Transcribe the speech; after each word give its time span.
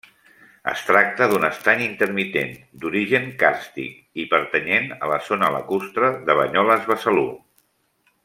Es 0.69 0.79
tracta 0.85 1.25
d'un 1.31 1.43
estany 1.49 1.83
intermitent, 1.87 2.55
d'origen 2.85 3.29
càrstic, 3.43 3.99
i 4.25 4.27
pertanyent 4.33 4.89
a 4.97 5.11
la 5.13 5.21
zona 5.29 5.53
lacustre 5.57 6.11
de 6.31 6.39
Banyoles-Besalú. 6.41 7.29